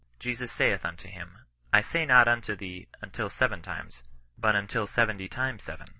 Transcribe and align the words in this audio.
Jesus 0.19 0.51
saith 0.51 0.83
unto 0.83 1.07
him, 1.07 1.45
I 1.71 1.81
say 1.83 2.07
not 2.07 2.27
unto 2.27 2.55
thee, 2.55 2.87
until 3.03 3.29
seven 3.29 3.61
times, 3.61 4.01
but 4.35 4.55
until 4.55 4.87
seventy 4.87 5.27
times 5.29 5.61
seven." 5.61 5.89